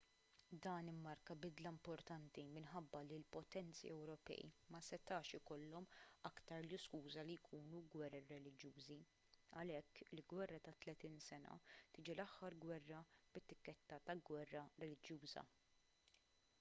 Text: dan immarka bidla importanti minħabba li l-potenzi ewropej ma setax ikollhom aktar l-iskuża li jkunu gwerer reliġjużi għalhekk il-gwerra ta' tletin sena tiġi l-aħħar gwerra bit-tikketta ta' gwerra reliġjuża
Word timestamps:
dan 0.65 0.87
immarka 0.91 1.33
bidla 1.41 1.71
importanti 1.73 2.45
minħabba 2.55 3.01
li 3.09 3.17
l-potenzi 3.19 3.91
ewropej 3.95 4.47
ma 4.75 4.79
setax 4.87 5.33
ikollhom 5.39 5.87
aktar 6.31 6.61
l-iskuża 6.65 7.25
li 7.27 7.35
jkunu 7.41 7.83
gwerer 7.97 8.25
reliġjużi 8.31 8.97
għalhekk 9.61 10.03
il-gwerra 10.17 10.59
ta' 10.69 10.75
tletin 10.87 11.19
sena 11.29 11.59
tiġi 11.99 12.17
l-aħħar 12.17 12.59
gwerra 12.67 13.03
bit-tikketta 13.37 14.01
ta' 14.09 14.17
gwerra 14.31 14.65
reliġjuża 14.85 15.45